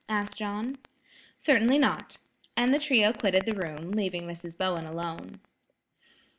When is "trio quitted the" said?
2.79-3.51